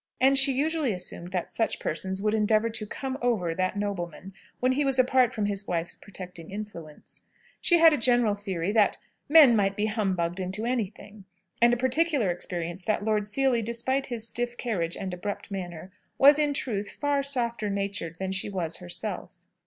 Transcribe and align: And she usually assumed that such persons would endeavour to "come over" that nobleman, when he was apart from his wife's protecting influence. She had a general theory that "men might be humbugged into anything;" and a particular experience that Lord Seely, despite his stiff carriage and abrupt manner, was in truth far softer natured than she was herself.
And 0.19 0.35
she 0.35 0.51
usually 0.51 0.93
assumed 0.93 1.31
that 1.31 1.51
such 1.51 1.77
persons 1.77 2.23
would 2.23 2.33
endeavour 2.33 2.71
to 2.71 2.87
"come 2.87 3.19
over" 3.21 3.53
that 3.53 3.77
nobleman, 3.77 4.33
when 4.59 4.71
he 4.71 4.83
was 4.83 4.97
apart 4.97 5.31
from 5.31 5.45
his 5.45 5.67
wife's 5.67 5.95
protecting 5.95 6.49
influence. 6.49 7.21
She 7.61 7.77
had 7.77 7.93
a 7.93 7.97
general 7.97 8.33
theory 8.33 8.71
that 8.71 8.97
"men 9.29 9.55
might 9.55 9.77
be 9.77 9.85
humbugged 9.85 10.39
into 10.39 10.65
anything;" 10.65 11.25
and 11.61 11.71
a 11.71 11.77
particular 11.77 12.31
experience 12.31 12.81
that 12.85 13.03
Lord 13.03 13.27
Seely, 13.27 13.61
despite 13.61 14.07
his 14.07 14.27
stiff 14.27 14.57
carriage 14.57 14.97
and 14.97 15.13
abrupt 15.13 15.51
manner, 15.51 15.91
was 16.17 16.39
in 16.39 16.55
truth 16.55 16.89
far 16.89 17.21
softer 17.21 17.69
natured 17.69 18.15
than 18.17 18.31
she 18.31 18.49
was 18.49 18.77
herself. 18.77 19.41